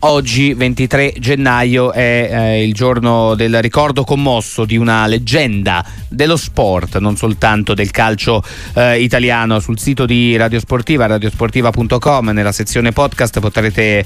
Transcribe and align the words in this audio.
Oggi, 0.00 0.52
23 0.52 1.14
gennaio, 1.18 1.90
è 1.90 2.28
eh, 2.30 2.62
il 2.62 2.74
giorno 2.74 3.34
del 3.34 3.62
ricordo 3.62 4.04
commosso 4.04 4.66
di 4.66 4.76
una 4.76 5.06
leggenda 5.06 5.82
dello 6.06 6.36
sport, 6.36 6.98
non 6.98 7.16
soltanto 7.16 7.72
del 7.72 7.90
calcio 7.90 8.42
eh, 8.74 9.00
italiano. 9.00 9.58
Sul 9.58 9.78
sito 9.78 10.04
di 10.04 10.36
Radiosportiva, 10.36 11.06
radiosportiva.com, 11.06 12.28
nella 12.28 12.52
sezione 12.52 12.92
podcast 12.92 13.40
potrete 13.40 14.04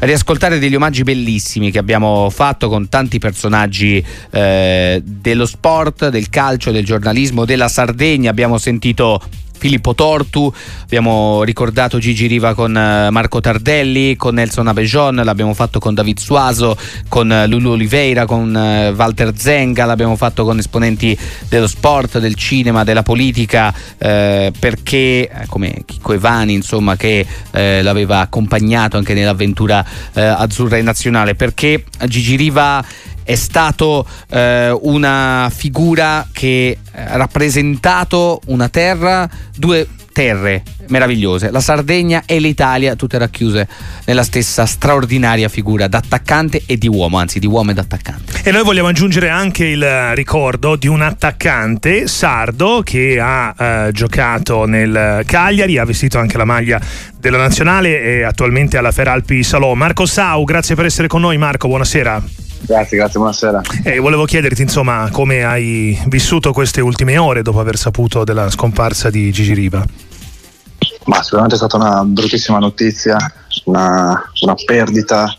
riascoltare 0.00 0.58
degli 0.58 0.74
omaggi 0.74 1.04
bellissimi 1.04 1.70
che 1.70 1.78
abbiamo 1.78 2.28
fatto 2.28 2.68
con 2.68 2.90
tanti 2.90 3.18
personaggi 3.18 4.04
eh, 4.32 5.02
dello 5.02 5.46
sport, 5.46 6.10
del 6.10 6.28
calcio, 6.28 6.70
del 6.70 6.84
giornalismo, 6.84 7.46
della 7.46 7.68
Sardegna. 7.68 8.28
Abbiamo 8.28 8.58
sentito 8.58 9.22
Filippo 9.60 9.94
Tortu, 9.94 10.50
abbiamo 10.82 11.42
ricordato 11.42 11.98
Gigi 11.98 12.26
Riva 12.26 12.54
con 12.54 12.74
eh, 12.74 13.10
Marco 13.10 13.40
Tardelli, 13.40 14.16
con 14.16 14.34
Nelson 14.34 14.66
Abejon, 14.68 15.16
l'abbiamo 15.16 15.52
fatto 15.52 15.78
con 15.78 15.92
David 15.92 16.18
Suaso, 16.18 16.78
con 17.08 17.30
eh, 17.30 17.46
Lulu 17.46 17.72
Oliveira, 17.72 18.24
con 18.24 18.56
eh, 18.56 18.88
Walter 18.88 19.32
Zenga, 19.36 19.84
l'abbiamo 19.84 20.16
fatto 20.16 20.44
con 20.44 20.58
esponenti 20.58 21.16
dello 21.50 21.66
sport, 21.66 22.18
del 22.20 22.36
cinema, 22.36 22.84
della 22.84 23.02
politica, 23.02 23.72
eh, 23.98 24.50
perché 24.58 25.30
come 25.46 25.82
Chico 25.84 26.14
Evani, 26.14 26.54
insomma, 26.54 26.96
che 26.96 27.26
eh, 27.50 27.82
l'aveva 27.82 28.20
accompagnato 28.20 28.96
anche 28.96 29.12
nell'avventura 29.12 29.84
eh, 30.14 30.22
azzurra 30.22 30.78
e 30.78 30.82
nazionale, 30.82 31.34
perché 31.34 31.84
Gigi 32.06 32.36
Riva 32.36 32.82
è 33.22 33.34
stato 33.34 34.06
eh, 34.30 34.70
una 34.82 35.50
figura 35.54 36.26
che 36.32 36.78
ha 36.92 37.16
rappresentato 37.16 38.40
una 38.46 38.68
terra, 38.68 39.28
due 39.56 39.86
terre 40.12 40.62
meravigliose, 40.88 41.50
la 41.50 41.60
Sardegna 41.60 42.24
e 42.26 42.40
l'Italia, 42.40 42.96
tutte 42.96 43.16
racchiuse 43.16 43.68
nella 44.06 44.22
stessa 44.22 44.66
straordinaria 44.66 45.48
figura 45.48 45.86
d'attaccante 45.86 46.64
e 46.66 46.76
di 46.76 46.88
uomo, 46.88 47.18
anzi 47.18 47.38
di 47.38 47.46
uomo 47.46 47.70
e 47.70 47.74
d'attaccante. 47.74 48.42
E 48.42 48.50
noi 48.50 48.64
vogliamo 48.64 48.88
aggiungere 48.88 49.28
anche 49.28 49.66
il 49.66 50.14
ricordo 50.14 50.76
di 50.76 50.88
un 50.88 51.00
attaccante 51.00 52.08
sardo 52.08 52.82
che 52.84 53.18
ha 53.20 53.54
eh, 53.56 53.92
giocato 53.92 54.66
nel 54.66 55.22
Cagliari, 55.24 55.78
ha 55.78 55.84
vestito 55.84 56.18
anche 56.18 56.36
la 56.36 56.44
maglia 56.44 56.80
della 57.18 57.38
nazionale 57.38 58.02
e 58.02 58.22
attualmente 58.22 58.76
alla 58.76 58.92
Feralpi 58.92 59.42
Salò. 59.42 59.74
Marco 59.74 60.06
Sau, 60.06 60.44
grazie 60.44 60.74
per 60.74 60.86
essere 60.86 61.06
con 61.06 61.20
noi 61.20 61.38
Marco, 61.38 61.68
buonasera. 61.68 62.49
Grazie, 62.62 62.98
grazie, 62.98 63.18
buonasera. 63.18 63.60
E 63.84 63.98
volevo 63.98 64.24
chiederti, 64.24 64.62
insomma, 64.62 65.08
come 65.10 65.44
hai 65.44 66.00
vissuto 66.06 66.52
queste 66.52 66.80
ultime 66.80 67.16
ore 67.18 67.42
dopo 67.42 67.60
aver 67.60 67.76
saputo 67.76 68.24
della 68.24 68.50
scomparsa 68.50 69.10
di 69.10 69.32
Gigi 69.32 69.54
Riva? 69.54 69.84
Ma 71.04 71.22
sicuramente 71.22 71.54
è 71.54 71.58
stata 71.58 71.76
una 71.76 72.04
bruttissima 72.04 72.58
notizia, 72.58 73.16
una, 73.64 74.30
una 74.40 74.54
perdita. 74.64 75.34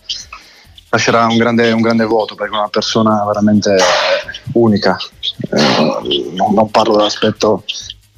Lascerà 0.90 1.26
un 1.28 1.38
grande, 1.38 1.72
un 1.72 1.82
grande, 1.82 2.04
vuoto 2.06 2.36
perché 2.36 2.54
è 2.54 2.58
una 2.58 2.68
persona 2.68 3.24
veramente 3.26 3.76
unica. 4.54 4.98
Eh, 5.52 6.34
non, 6.36 6.54
non 6.54 6.70
parlo 6.70 6.98
dell'aspetto 6.98 7.64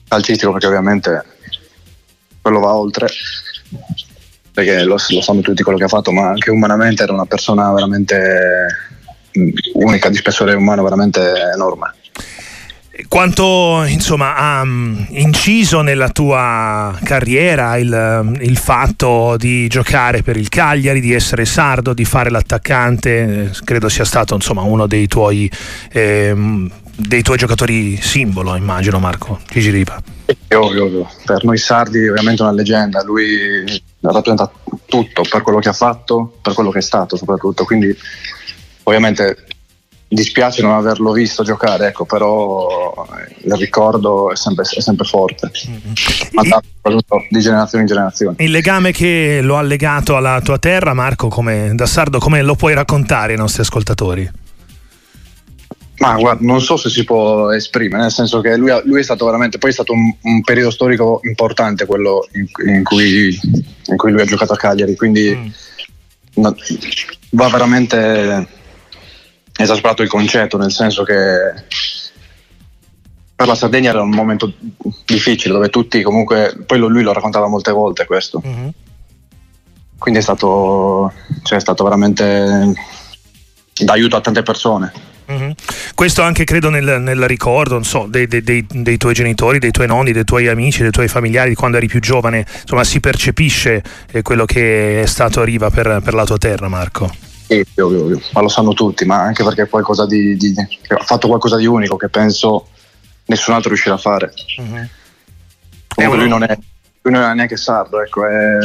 calcistico 0.08 0.52
perché 0.54 0.67
ovviamente 0.67 1.26
quello 2.42 2.60
va 2.60 2.73
oltre, 2.73 3.08
perché 4.54 4.84
lo, 4.84 4.98
lo, 5.08 5.22
sanno 5.22 5.42
tutti 5.42 5.64
quello 5.64 5.78
che 5.78 5.86
ha 5.86 5.90
fatto, 5.90 6.12
ma 6.12 6.30
anche 6.30 6.52
umanamente 6.52 7.04
era 7.04 7.14
una 7.14 7.26
persona 7.26 7.73
veramente 7.73 8.92
unica 9.73 10.10
di 10.10 10.16
spessore 10.16 10.54
umano 10.54 10.84
veramente 10.84 11.34
enorme. 11.54 11.94
Quanto 13.08 13.84
insomma, 13.88 14.36
ha 14.36 14.64
mm, 14.64 15.06
inciso 15.10 15.82
nella 15.82 16.10
tua 16.10 16.95
carriera 17.04 17.76
il, 17.78 18.22
mm, 18.23 18.36
il, 18.42 18.58
fatto 18.58 19.36
di 19.36 19.68
giocare 19.68 20.22
per 20.22 20.38
il 20.38 20.48
Cagliari, 20.48 21.02
di 21.02 21.12
essere 21.12 21.45
sardo, 21.45 21.95
di 21.95 22.06
fare 22.06 22.30
l'attaccante? 22.30 23.52
Credo 23.64 23.90
sia 23.90 24.06
stato 24.06 24.36
insomma, 24.36 24.62
uno 24.62 24.86
dei 24.86 25.08
tuoi, 25.08 25.50
eh, 25.92 26.36
dei 26.95 27.22
tuoi 27.22 27.38
giocatori 27.38 27.99
simbolo, 28.02 28.55
immagino, 28.55 28.99
Marco 28.99 29.39
Gigi 29.49 29.69
Riva. 29.69 30.02
Ovvio, 30.55 30.86
ovvio. 30.86 31.09
Per 31.26 31.43
noi 31.43 31.58
sardi, 31.58 32.08
ovviamente, 32.08 32.42
una 32.42 32.52
leggenda. 32.52 33.04
Lui 33.04 33.64
rappresenta 34.02 34.52
tutto 34.86 35.23
per 35.30 35.42
quello 35.42 35.59
che 35.59 35.70
ha 35.70 35.73
fatto, 35.73 36.37
per 36.42 36.53
quello 36.53 36.70
che 36.70 36.80
è 36.80 36.82
stato, 36.82 37.15
soprattutto. 37.15 37.65
Quindi 37.65 37.95
ovviamente 38.83 39.45
dispiace 40.14 40.61
non 40.61 40.73
averlo 40.73 41.11
visto 41.11 41.43
giocare, 41.43 41.87
ecco, 41.87 42.05
però 42.05 43.08
il 43.43 43.53
ricordo 43.55 44.32
è 44.32 44.36
sempre, 44.36 44.64
è 44.64 44.82
sempre 44.82 45.05
forte, 45.05 45.52
mm-hmm. 45.67 46.58
di 47.30 47.39
generazione 47.39 47.83
in 47.83 47.89
generazione. 47.89 48.36
Il 48.39 48.52
legame 48.52 48.92
che 48.92 49.39
lo 49.42 49.58
ha 49.58 49.61
legato 49.61 50.15
alla 50.15 50.39
tua 50.42 50.59
terra, 50.59 50.93
Marco, 50.93 51.27
come, 51.27 51.71
da 51.73 51.86
Sardo, 51.86 52.20
come 52.20 52.42
lo 52.42 52.55
puoi 52.55 52.73
raccontare 52.73 53.33
ai 53.33 53.39
nostri 53.39 53.64
ascoltatori? 53.64 54.42
Ma 56.03 56.17
guarda, 56.17 56.45
non 56.45 56.59
so 56.59 56.75
se 56.75 56.89
si 56.89 57.05
può 57.05 57.53
esprimere, 57.53 58.02
nel 58.02 58.11
senso 58.11 58.41
che 58.41 58.58
lui, 58.58 58.69
lui 58.83 58.99
è 58.99 59.03
stato 59.03 59.23
veramente, 59.23 59.58
poi 59.58 59.69
è 59.69 59.73
stato 59.73 59.93
un, 59.93 60.14
un 60.23 60.41
periodo 60.41 60.69
storico 60.69 61.21
importante 61.23 61.86
quello 61.86 62.27
in, 62.33 62.45
in, 62.67 62.83
cui, 62.83 63.39
in, 63.86 63.95
cui, 63.95 64.11
lui 64.11 64.19
ha 64.19 64.25
giocato 64.25 64.52
a 64.52 64.58
Cagliari, 64.58 64.97
quindi 64.97 65.33
mm. 65.33 66.41
no, 66.41 66.53
va 67.30 67.47
veramente 67.47 68.47
esasperato 69.55 70.02
il 70.02 70.09
concetto, 70.09 70.58
nel 70.58 70.73
senso 70.73 71.03
che 71.03 71.14
per 73.33 73.47
la 73.47 73.55
Sardegna 73.55 73.91
era 73.91 74.02
un 74.02 74.09
momento 74.09 74.52
difficile 75.05 75.53
dove 75.53 75.70
tutti 75.70 76.02
comunque, 76.02 76.65
poi 76.65 76.80
lui 76.80 77.02
lo 77.02 77.14
raccontava 77.14 77.47
molte 77.47 77.71
volte 77.71 78.05
questo, 78.05 78.43
mm-hmm. 78.45 78.67
quindi 79.97 80.20
è 80.20 80.23
stato, 80.23 81.14
cioè, 81.43 81.59
è 81.59 81.61
stato 81.61 81.85
veramente 81.85 82.73
d'aiuto 83.73 84.17
a 84.17 84.21
tante 84.21 84.43
persone. 84.43 85.11
Mm-hmm. 85.33 85.52
Questo 85.95 86.21
anche 86.21 86.44
credo 86.44 86.70
nel, 86.70 87.02
nel 87.02 87.27
ricordo 87.27 87.82
so, 87.83 88.05
dei, 88.08 88.27
dei, 88.27 88.42
dei, 88.44 88.66
dei, 88.70 88.98
tuoi 88.98 89.14
genitori, 89.14 89.60
dei 89.60 89.71
tuoi 89.71 89.88
nonni, 89.88 90.11
dei 90.11 90.23
tuoi 90.23 90.48
amici, 90.48 90.82
dei 90.82 90.92
tuoi 90.92 91.08
familiari 91.08 91.49
di 91.49 91.55
quando 91.55 91.77
eri 91.77 91.88
più 91.88 91.99
giovane, 91.99 92.45
insomma 92.61 92.83
si 92.83 92.99
percepisce 92.99 93.83
eh, 94.11 94.21
quello 94.21 94.45
che 94.45 95.02
è 95.02 95.05
stato 95.05 95.44
Riva 95.44 95.70
per, 95.70 96.02
per 96.04 96.14
la 96.14 96.26
tua 96.26 96.38
terra 96.38 96.67
Marco. 96.67 97.11
Sì, 97.48 97.64
ovvio, 97.82 98.04
ovvio, 98.04 98.21
ma 98.32 98.42
lo 98.42 98.48
sanno 98.48 98.73
tutti, 98.73 99.05
ma 99.05 99.21
anche 99.21 99.44
perché 99.44 99.64
è 99.64 99.70
qualcosa 99.70 100.05
di, 100.05 100.36
di, 100.38 100.55
ha 100.88 101.04
fatto 101.04 101.27
qualcosa 101.27 101.58
di 101.58 101.65
unico 101.65 101.98
che 101.98 102.10
penso 102.10 102.67
nessun 103.26 103.54
altro 103.54 103.70
riuscirà 103.70 103.95
a 103.95 104.00
fare. 104.00 104.32
Uh-huh. 104.58 104.88
Comunque 105.88 106.20
lui 106.20 106.30
non, 106.30 106.44
è, 106.44 106.58
lui 107.02 107.14
non 107.14 107.23
è 107.23 107.33
neanche 107.33 107.58
sardo, 107.58 108.02
ecco, 108.02 108.26
è, 108.26 108.58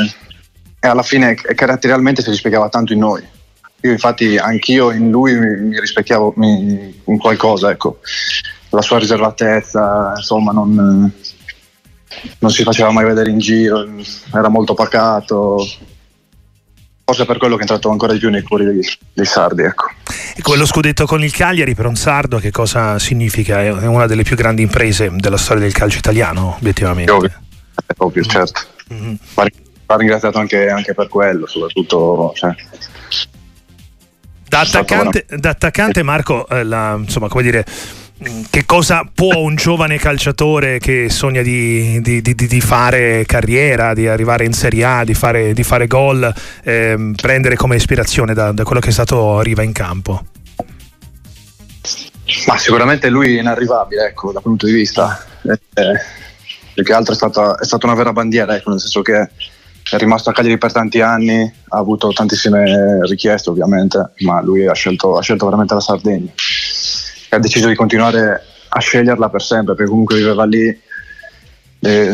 e 0.80 0.86
alla 0.86 1.02
fine 1.02 1.34
caratterialmente 1.34 2.22
si 2.22 2.30
rispecchiava 2.30 2.68
tanto 2.68 2.92
in 2.92 3.00
noi. 3.00 3.26
Io 3.82 3.92
infatti 3.92 4.36
anch'io 4.36 4.90
in 4.90 5.10
lui 5.10 5.38
mi, 5.38 5.78
rispecchiavo 5.78 6.34
mi, 6.36 7.00
in 7.04 7.18
qualcosa, 7.18 7.70
ecco. 7.70 8.00
La 8.70 8.82
sua 8.82 8.98
riservatezza, 8.98 10.14
insomma, 10.16 10.52
non, 10.52 11.10
non 12.38 12.50
si 12.50 12.62
faceva 12.64 12.90
mai 12.90 13.04
vedere 13.04 13.30
in 13.30 13.38
giro, 13.38 13.86
era 14.32 14.48
molto 14.48 14.74
pacato, 14.74 15.64
forse 17.04 17.24
per 17.24 17.38
quello 17.38 17.54
che 17.54 17.60
è 17.60 17.62
entrato 17.62 17.88
ancora 17.88 18.12
di 18.12 18.18
più 18.18 18.28
nei 18.28 18.42
cuori 18.42 18.64
dei, 18.64 18.80
dei 19.14 19.24
sardi. 19.24 19.62
Ecco. 19.62 19.86
E 20.36 20.42
quello 20.42 20.66
scudetto 20.66 21.06
con 21.06 21.22
il 21.22 21.32
Cagliari 21.32 21.74
per 21.74 21.86
un 21.86 21.96
sardo 21.96 22.38
che 22.38 22.50
cosa 22.50 22.98
significa? 22.98 23.62
È 23.62 23.86
una 23.86 24.06
delle 24.06 24.24
più 24.24 24.36
grandi 24.36 24.62
imprese 24.62 25.10
della 25.14 25.38
storia 25.38 25.62
del 25.62 25.72
calcio 25.72 25.98
italiano, 25.98 26.56
obiettivamente. 26.58 27.10
Ovvio, 27.10 27.32
ovvio 27.98 28.24
certo. 28.24 28.60
Mm-hmm. 28.92 29.14
Va 29.86 29.96
ringraziato 29.96 30.38
anche, 30.38 30.68
anche, 30.68 30.92
per 30.92 31.08
quello, 31.08 31.46
soprattutto. 31.46 32.32
Cioè, 32.34 32.54
da, 34.48 34.60
attaccante, 34.60 35.26
da 35.28 35.50
attaccante, 35.50 36.02
Marco, 36.02 36.48
eh, 36.48 36.64
la, 36.64 36.96
insomma, 36.98 37.28
come 37.28 37.42
dire 37.42 37.64
che 38.50 38.66
cosa 38.66 39.08
può 39.12 39.36
un 39.36 39.54
giovane 39.54 39.96
calciatore 39.96 40.78
che 40.80 41.08
sogna 41.08 41.40
di, 41.40 42.00
di, 42.00 42.20
di, 42.20 42.34
di, 42.34 42.60
fare 42.60 43.24
carriera, 43.26 43.94
di 43.94 44.08
arrivare 44.08 44.44
in 44.44 44.52
Serie 44.52 44.84
A, 44.84 45.04
di 45.04 45.14
fare, 45.14 45.54
fare 45.62 45.86
gol, 45.86 46.32
eh, 46.64 47.12
prendere 47.14 47.54
come 47.54 47.76
ispirazione 47.76 48.34
da, 48.34 48.50
da, 48.50 48.64
quello 48.64 48.80
che 48.80 48.88
è 48.88 48.92
stato 48.92 49.40
Riva 49.40 49.62
in 49.62 49.72
campo? 49.72 50.26
Ma 52.46 52.58
sicuramente 52.58 53.08
lui 53.08 53.36
è 53.36 53.40
inarrivabile, 53.40 54.06
ecco, 54.06 54.32
dal 54.32 54.42
punto 54.42 54.66
di 54.66 54.72
vista. 54.72 55.24
Eh, 55.42 56.00
più 56.74 56.82
che 56.82 56.92
altro 56.92 57.12
è 57.12 57.16
stata, 57.16 57.56
è 57.56 57.64
stata 57.64 57.86
una 57.86 57.94
vera 57.94 58.12
bandiera, 58.12 58.56
ecco, 58.56 58.70
nel 58.70 58.80
senso 58.80 59.00
che 59.02 59.30
è 59.90 59.96
rimasto 59.98 60.30
a 60.30 60.32
Cagliari 60.32 60.58
per 60.58 60.72
tanti 60.72 61.00
anni, 61.00 61.40
ha 61.68 61.78
avuto 61.78 62.08
tantissime 62.12 63.04
richieste 63.06 63.50
ovviamente, 63.50 64.12
ma 64.18 64.40
lui 64.42 64.66
ha 64.66 64.74
scelto, 64.74 65.16
ha 65.16 65.22
scelto 65.22 65.44
veramente 65.46 65.74
la 65.74 65.80
Sardegna 65.80 66.32
ha 67.30 67.38
deciso 67.38 67.68
di 67.68 67.74
continuare 67.74 68.42
a 68.68 68.80
sceglierla 68.80 69.28
per 69.28 69.42
sempre, 69.42 69.74
perché 69.74 69.90
comunque 69.90 70.16
viveva 70.16 70.44
lì, 70.44 70.66
eh, 71.80 72.10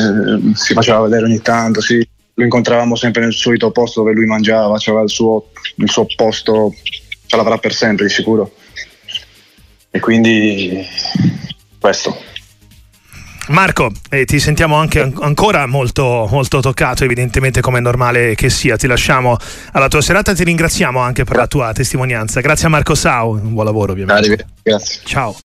si 0.54 0.74
faceva 0.74 1.00
vedere 1.00 1.24
ogni 1.24 1.40
tanto, 1.40 1.80
sì, 1.80 2.06
lo 2.34 2.44
incontravamo 2.44 2.96
sempre 2.96 3.22
nel 3.22 3.32
solito 3.32 3.70
posto 3.70 4.00
dove 4.00 4.12
lui 4.12 4.26
mangiava, 4.26 4.76
aveva 4.76 5.02
il 5.02 5.10
suo, 5.10 5.50
il 5.76 5.90
suo 5.90 6.06
posto, 6.16 6.74
ce 7.26 7.36
l'avrà 7.36 7.58
per 7.58 7.72
sempre 7.72 8.06
di 8.06 8.12
sicuro. 8.12 8.52
E 9.90 10.00
quindi 10.00 10.84
questo. 11.78 12.32
Marco, 13.48 13.92
eh, 14.10 14.24
ti 14.24 14.40
sentiamo 14.40 14.76
anche 14.76 15.00
an- 15.00 15.14
ancora 15.20 15.66
molto, 15.66 16.26
molto 16.30 16.60
toccato, 16.60 17.04
evidentemente 17.04 17.60
come 17.60 17.78
è 17.78 17.80
normale 17.80 18.34
che 18.34 18.48
sia. 18.48 18.76
Ti 18.76 18.86
lasciamo 18.86 19.36
alla 19.72 19.88
tua 19.88 20.00
serata, 20.00 20.34
ti 20.34 20.44
ringraziamo 20.44 20.98
anche 20.98 21.24
per 21.24 21.36
la 21.36 21.46
tua 21.46 21.72
testimonianza. 21.72 22.40
Grazie 22.40 22.66
a 22.66 22.70
Marco 22.70 22.94
Sau, 22.94 23.32
un 23.32 23.52
buon 23.52 23.66
lavoro 23.66 23.92
ovviamente. 23.92 24.46
Grazie. 24.62 25.00
Ciao. 25.04 25.36